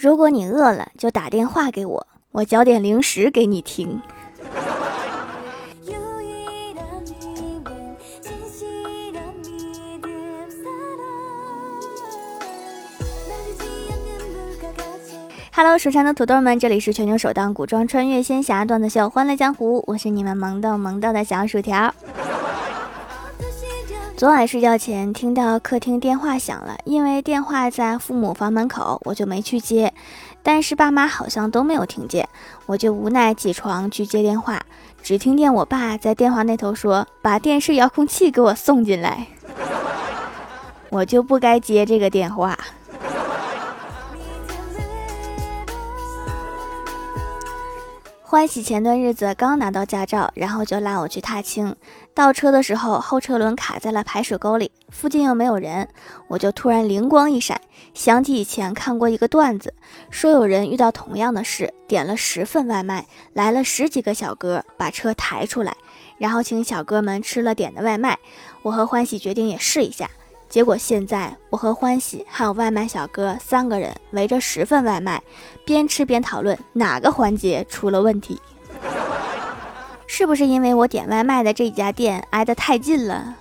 [0.00, 4.00] 如果你饿了，就打电话给我，我嚼点零食给你听。
[15.50, 21.92] Hello，蜀山的土豆们，这里是全球首档古装穿越仙侠段子秀《欢乐江湖》，我是你们萌逗萌逗的小薯条。
[24.18, 29.94] 昨晚睡觉前听到客厅电话响了，因为电话在父母房门口，我就没去接。
[30.42, 32.28] 但是爸妈好像都没有听见，
[32.66, 34.60] 我就无奈起床去接电话，
[35.04, 39.28] 只听见我爸在电话那头说：“把电视遥控器给我送进来。
[40.90, 42.58] ”我就不该接这个电话。
[48.30, 51.74] 欢喜前段日子刚拿到驾照，然后就拉我去踏青。
[52.12, 55.88] 倒车的时候，后车轮卡在了排水沟里，附近又没有人，
[56.28, 57.58] 我就突然灵光一闪，
[57.94, 59.72] 想起以前看过一个段子，
[60.10, 65.74] 说有人遇到同样的事，点了十份外卖，来了十几个小哥把车抬出来，
[66.18, 68.18] 然后请小哥们吃了点的外卖。
[68.60, 70.10] 我和欢喜决定也试一下。
[70.48, 75.22] 结果现在，我和欢喜还有外卖小哥三个人围着十份外卖，
[75.64, 78.40] 边吃边讨论哪个环节出了问题。
[80.06, 83.34] 是不是因为我点外卖的这家店挨得太近了？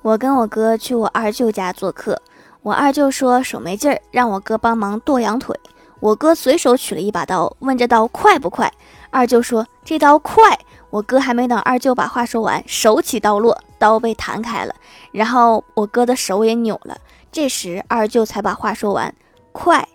[0.00, 2.20] 我跟我哥去我二舅家做客，
[2.62, 5.54] 我二舅说手没劲儿，让我哥帮忙剁羊腿。
[6.00, 8.72] 我哥随手取了一把刀，问这刀快不快？
[9.10, 10.58] 二舅说这刀快。
[10.96, 14.74] 我哥还没等二舅把话说完，手起刀落，刀被弹开了，
[15.12, 16.96] 然后我哥的手也扭了。
[17.30, 19.14] 这时二舅才把话说完
[19.52, 19.86] ：“快，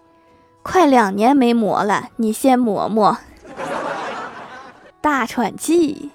[0.61, 3.17] 快两年没磨了，你先磨磨。”
[5.01, 6.11] 大喘气。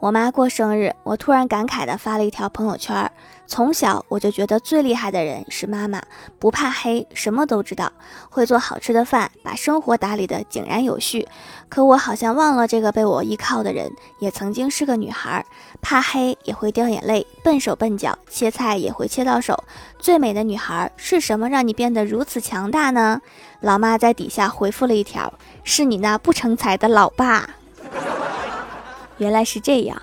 [0.00, 3.12] 我妈过生日，我突然感慨地发了一条朋友圈。
[3.46, 6.00] 从小我就觉得最厉害的人是妈妈，
[6.38, 7.92] 不怕黑，什么都知道，
[8.30, 11.28] 会做好吃的饭，把生活打理得井然有序。
[11.68, 15.44] 可我好像忘了，这个被我依靠的人也曾经是个女孩，
[15.82, 19.64] 怕黑也会掉眼泪，笨手笨脚，切菜也会切到手。
[19.98, 23.20] 最美的女孩是什么让你变得如此强大呢？
[23.60, 25.30] 老妈在底下回复了一条：
[25.62, 27.50] 是你那不成才的老爸。
[29.20, 30.00] 原来是这样。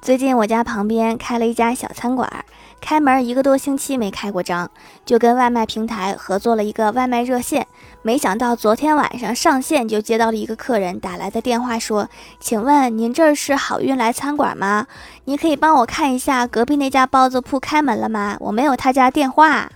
[0.00, 2.28] 最近我家旁边开了一家小餐馆，
[2.80, 4.68] 开门一个多星期没开过张，
[5.06, 7.68] 就跟外卖平台合作了一个外卖热线。
[8.02, 12.08] 没想到昨天晚上上线就接到了一个客人打来的电话，说
[12.40, 14.88] ：“请问您这儿是好运来餐馆吗？
[15.26, 18.36] 您可以帮我看一下隔壁那家包子铺开门了吗？
[18.40, 19.70] 我没有他家电话。”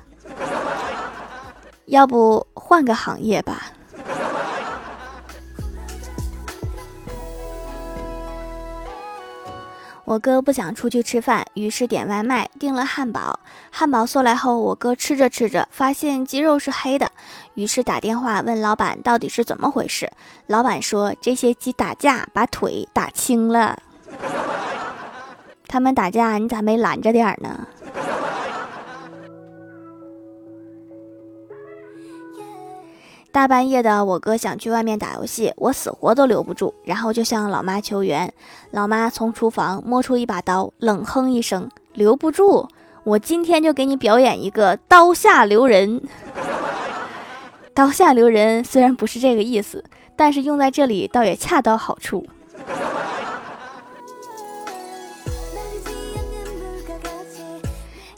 [1.87, 3.73] 要不换个行业吧。
[10.05, 13.41] 我哥不想出去吃饭，于是点外卖订了汉堡。
[13.73, 17.11] 汉堡送来后，我哥吃着吃着发现鸡肉是黑的，
[17.55, 20.09] 于是打电话问老板到底是怎么回事。
[20.47, 23.77] 老板说这些鸡打架把腿打青了。
[25.67, 27.67] 他们打架你咋没拦着点儿呢？
[33.37, 38.33] 大半夜的，我哥想去外面打游戏，我死活都留不住，然后就向老妈求援。
[38.71, 42.67] 老妈从厨房摸出一把刀，冷哼一声：“留不住，
[43.05, 46.01] 我今天就给你表演一个刀下留人。
[47.75, 49.85] ”刀下留人虽然不是这个意思，
[50.17, 52.27] 但是用在这里倒也恰到好处。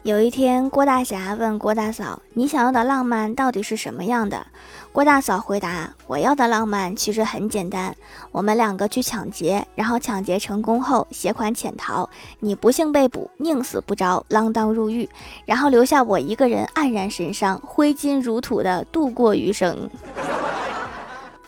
[0.05, 4.47] 有一天，郭大侠问郭大嫂：“你想要的浪漫到底是什么样的？”
[4.93, 7.95] 郭大嫂回答：“我要的浪漫其实很简单，
[8.31, 12.09] 我们两个去抢劫，然后抢劫成功后携款潜逃，
[12.39, 15.07] 你不幸被捕，宁死不着，锒铛入狱，
[15.45, 19.91] 然后留下我一个人黯然神伤，挥金如土的度过余生。”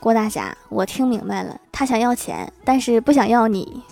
[0.00, 3.82] 郭大侠，我听明白了，他想要钱，但是不想要你。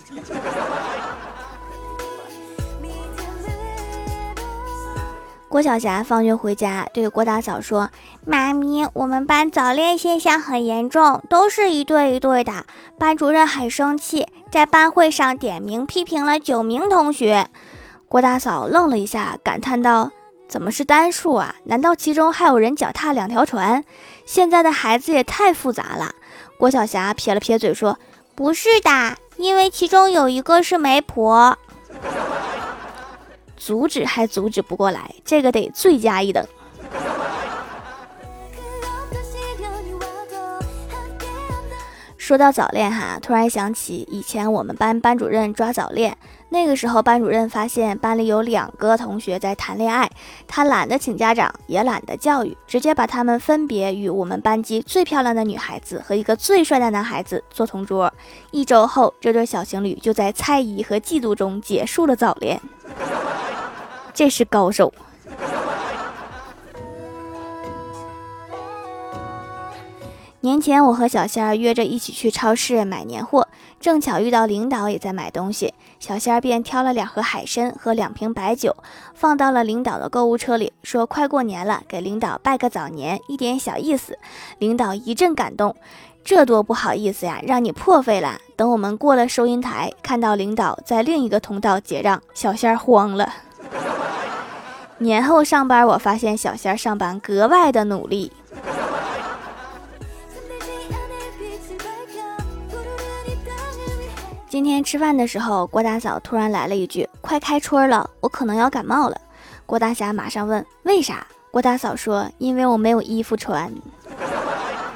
[5.49, 7.89] 郭晓霞放学回家，对郭大嫂说
[8.23, 12.65] ：“妈咪，我们班早恋现象很严重，都是一对一对的。
[12.99, 17.47] 班主任很生气，在班会上点名批评了九名同学。”
[18.07, 20.11] 郭大嫂愣了一下，感叹道
[20.47, 21.55] ：“怎么是单数啊？
[21.63, 23.83] 难道其中还有人脚踏两条船？
[24.27, 26.11] 现在的孩子也太复杂了。”
[26.59, 27.97] 郭晓霞撇了撇嘴说
[28.35, 31.57] ：“不是的，因为其中有一个是媒婆。”
[33.69, 36.43] 阻止还阻止不过来，这个得罪加一等。
[42.17, 46.17] 说到早恋哈，突然想起以前我们班班主任抓早恋。
[46.49, 50.09] 那个时候，班主任发现班里有两个同学在谈恋爱，
[50.47, 58.11] 他懒得请家长，也懒得教育，直接把他们分别与我们班级最漂亮的女孩子和一个最帅的男孩子做同桌。
[58.49, 62.59] 一周后，这对小情侣就在猜疑和嫉妒中结束了早恋。
[64.19, 64.93] 这是高手。
[70.41, 73.47] 年前，我和小仙儿约着一起去超市买年货，
[73.79, 78.75] 正巧遇到领导也在买东西，小仙儿便挑了两盒海参和两瓶白酒，
[79.13, 84.19] 放到了领导的购物车里，说快过年了，给领导拜个早年，一点小意思。
[84.57, 85.73] 领导一阵感动，
[86.25, 88.37] 这多不好意思呀，让你破费了。
[88.57, 93.33] 等我们过了收银台，看到领导在另一个通道结账，小仙儿慌了。
[95.01, 98.31] 年后上班，我发现小仙儿上班格外的努力。
[104.49, 109.19] 今天吃饭的时候，郭大嫂突然来了一句：“快开春了，我可能要感冒了。”
[109.65, 113.71] 郭大侠马上问：“为啥？”郭大嫂说：“因为我没有衣服穿。”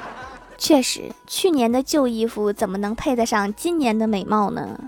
[0.58, 4.78] 确实，去年的旧衣服怎么能配得上今年的美貌呢？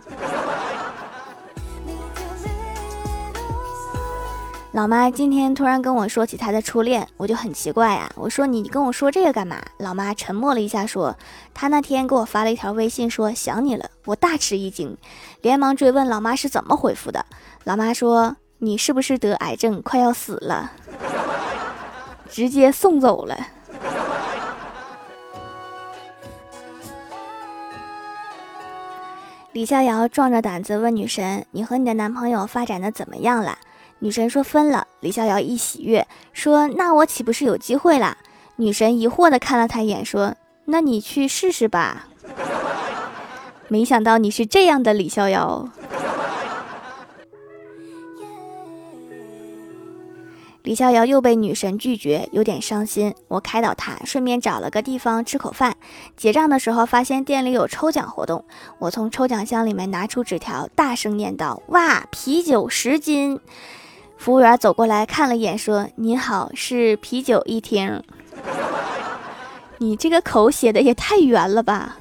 [4.77, 8.13] 老妈今天突然跟我说起她的初恋，我就很奇怪呀。
[8.15, 9.57] 我说你跟我说这个干嘛？
[9.79, 11.17] 老妈沉默了一下，说
[11.55, 13.89] 她那天给我发了一条微信，说想你了。
[14.05, 14.95] 我大吃一惊，
[15.41, 17.25] 连忙追问老妈是怎么回复的。
[17.65, 20.73] 老妈说你是不是得癌症，快要死了？
[22.29, 23.35] 直接送走了。
[29.53, 33.57] 李逍遥壮着胆子问女神：“你和你的男朋友发展的怎么样了？”
[33.99, 38.17] 女神说分了，李逍遥一喜悦，说那我岂不是有机会啦？
[38.57, 40.35] 女神疑惑的看了他一眼，说
[40.67, 42.09] 那你去试试吧。
[43.69, 45.69] 没想到你是这样的李逍遥。
[50.63, 53.15] 李逍遥又被女神拒绝，有点伤心。
[53.29, 55.77] 我开导他，顺便找了个地方吃口饭。
[56.17, 58.45] 结账的时候发现店里有抽奖活动，
[58.81, 63.39] 我从抽奖箱里面拿出纸条，大声念道：“哇，啤酒十斤！”
[64.17, 68.03] 服务员走过来看了一眼，说：“您好，是啤酒一听。”
[69.79, 71.99] 你这个口写的也太圆了吧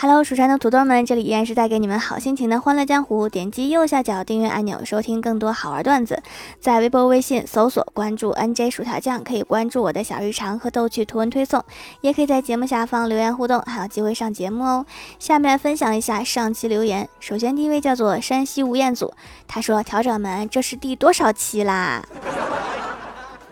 [0.00, 3.28] ！Hello，蜀山的土豆们，这里依然是带给你们好心情的欢乐江湖。
[3.28, 6.22] 点击右下角订阅按钮，收听更多好玩段子。
[6.60, 11.64] 在微博、微信搜索关注 NJ 薯条酱，可以关注我的小日常和逗趣图文推送，
[12.00, 14.86] 也可以在节目下方留言互动，还有机会上节目哦。
[15.18, 17.08] 下面分享一下上期留言。
[17.18, 19.12] 首先第一位叫做山西吴彦祖，
[19.48, 22.04] 他说：“调整们，这是第多少期啦？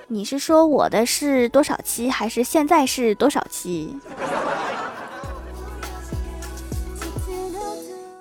[0.07, 3.99] 你是说我的是多少期，还是现在是多少期？”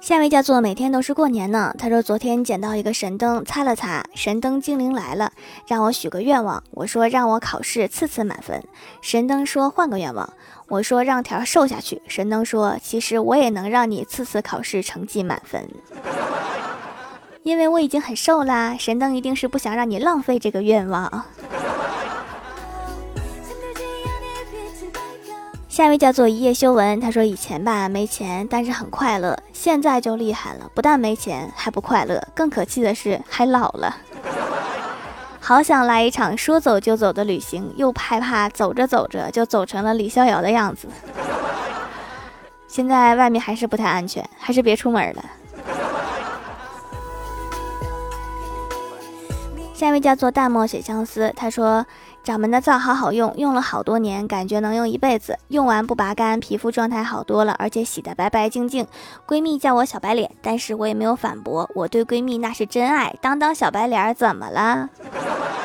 [0.05, 1.73] 下一位叫做每天都是过年呢。
[1.79, 5.31] 他说昨天捡到一个神灯，擦了擦，神灯精灵来了，
[5.65, 6.63] 让我许个愿望。
[6.69, 8.63] 我说让我考试次次满分。
[9.01, 10.31] 神灯说换个愿望。
[10.67, 12.03] 我说让条瘦下去。
[12.07, 15.67] 神灯说其实我也能让你次次考试成绩满分，
[17.41, 18.77] 因为我已经很瘦啦。
[18.77, 21.25] 神灯一定是不想让你浪费这个愿望。
[25.75, 33.93] 下一位叫做一夜修文，他说以前吧没钱，但是很快乐，现在就厉害了，不但没钱还不快乐，更可气的是还老了。
[35.41, 40.87] 好想来一场说走就走的旅行，又害怕走着走着就走成了李逍遥的样子。
[42.69, 45.25] 现在外面还是不太安全，还是别出门了。
[49.75, 51.85] 下一位叫做淡漠雪相思，他说。
[52.23, 55.37] 掌门的皂好好用，用了好多年，感觉能用一辈子。
[55.49, 58.87] 用完不拔干，皮肤状态好多了，而且洗得白白净净。
[59.27, 63.15] 闺蜜叫我小白脸，但是我也没有反驳，我对闺蜜那是真爱。
[63.21, 64.89] 当当小白脸怎么了？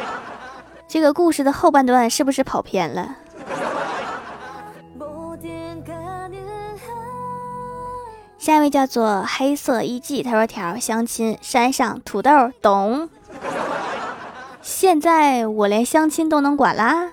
[0.86, 3.16] 这个故事的后半段是不是跑偏了？
[8.36, 13.08] 下一位叫做黑色一季，他说条相亲山上土豆懂。
[14.62, 17.10] 现在我连相亲都能管啦。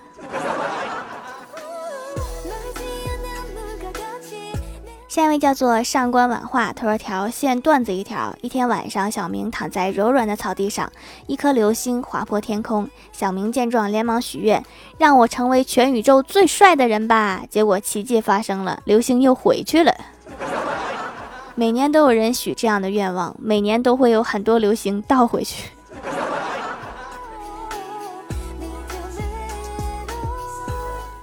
[5.08, 8.36] 下一位叫做上官婉化，他说条线段子一条。
[8.42, 10.92] 一天晚上，小明躺在柔软的草地上，
[11.26, 12.88] 一颗流星划破天空。
[13.12, 14.64] 小明见状，连忙许愿，
[15.00, 17.42] 让我成为全宇宙最帅的人吧。
[17.50, 19.92] 结果奇迹发生了，流星又回去了。
[21.56, 25.72] 每年都有人许这样的愿望，每年都会有很多流星倒回去。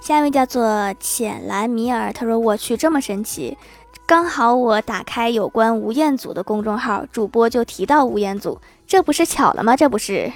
[0.05, 3.57] 下一位叫做浅蓝米尔，他说：“我去，这么神奇！
[4.05, 9.75] 刚好我打开有关吴彦祖的公众号，主播就提到吴彦祖，这不是巧了吗？
[9.75, 10.31] 这不是，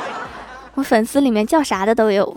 [0.76, 2.34] 我粉丝里面叫啥的都有。”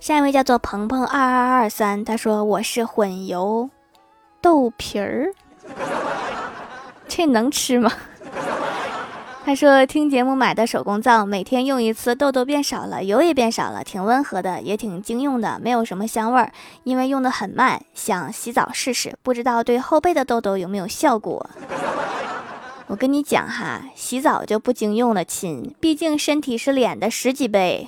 [0.00, 3.68] 下一位叫做鹏鹏二二二三，他说：“我是混油
[4.40, 5.34] 豆皮儿，
[7.06, 7.92] 这能吃吗？”
[9.46, 16.50] 他说：“听节目买的手工皂，每天用一次，痘痘变少了，油也变少了，挺温和的，也挺经用的，没有什么香味儿。
[16.82, 21.48] 因为用的很慢，想洗澡试试，不知道对后背的痘痘有没有效果。
[22.88, 27.86] 我跟你讲哈，洗澡就不经用了，亲，毕竟身体是脸的十几倍。”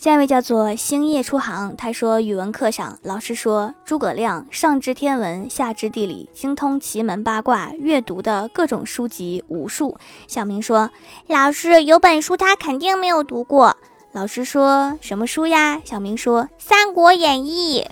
[0.00, 9.98] 下一位叫做星夜出航，他说语文课上老师说诸葛亮上知天文下知地理，精通奇门八卦，阅读的各种书籍无数。
[10.26, 10.88] 小明说
[11.26, 13.76] 老师有本书他肯定没有读过。
[14.12, 15.82] 老师说什么书呀？
[15.84, 17.86] 小明说《三国演义》。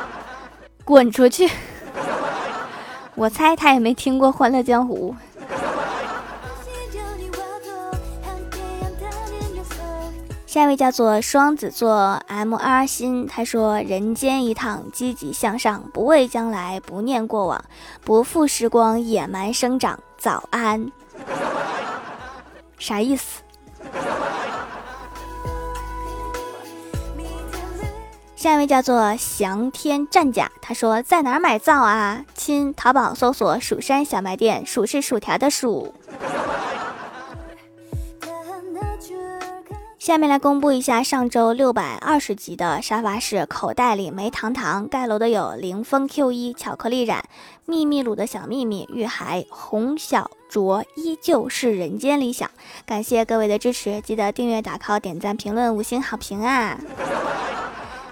[0.84, 1.50] 滚出去！
[3.16, 5.14] 我猜他也没听过《欢乐江湖》。
[10.56, 17.62] 下一位叫做双子座 M R 心，他说：“人间一趟，积极向上，不畏将来，不念过往，
[18.02, 20.90] 不负时光野蛮生长。”早安，
[22.78, 23.42] 啥意思？
[28.34, 32.24] 下一位叫做翔天战甲，他说：“在哪儿买皂啊？
[32.32, 35.92] 亲，淘宝搜索‘蜀山小卖店’，薯是薯条的薯。”
[40.06, 47.24] 下面来公布一下上周六百二十集的沙发是口袋里没糖糖盖楼的有凌风 Q 一巧克力染
[47.64, 52.48] 秘密鲁的小秘密玉海红小卓依旧是人间理想，
[52.86, 56.78] 感谢各位的支持，记得订阅打 call 点赞评论五星好评啊！